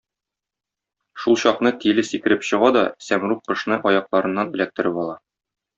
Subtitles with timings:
[1.25, 5.21] Шулчакны Тиле сикереп чыга да Сәмруг кошны аякларыннан эләктереп ала.